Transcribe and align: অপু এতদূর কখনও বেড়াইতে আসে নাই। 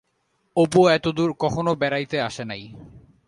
অপু 0.55 0.81
এতদূর 0.89 1.29
কখনও 1.39 1.73
বেড়াইতে 1.75 2.17
আসে 2.21 2.43
নাই। 2.45 2.63